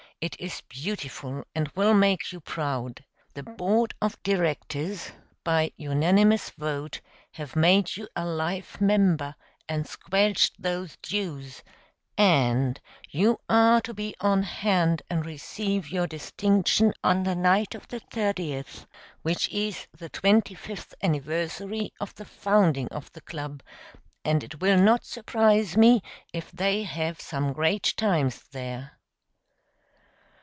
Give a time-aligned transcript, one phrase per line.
[0.23, 3.03] It is beautiful, and will make you proud.
[3.33, 9.33] The Board of Directors, by unanimous vote, have made you a life member,
[9.67, 11.63] and squelched those dues;
[12.19, 12.79] and,
[13.09, 17.99] you are to be on hand and receive your distinction on the night of the
[18.01, 18.85] 30th,
[19.23, 23.63] which is the twenty fifth anniversary of the founding of the club,
[24.23, 25.99] and it will not surprise me
[26.31, 28.99] if they have some great times there."